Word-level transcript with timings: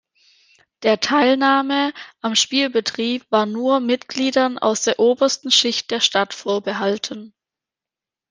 Der 0.81 0.99
Teilnahme 0.99 1.93
am 2.21 2.33
Spielbetrieb 2.33 3.23
war 3.29 3.45
nur 3.45 3.79
Mitgliedern 3.79 4.57
aus 4.57 4.81
der 4.81 4.97
obersten 4.97 5.51
Schicht 5.51 5.91
der 5.91 5.99
Stadt 5.99 6.33
vorbehalten. 6.33 7.35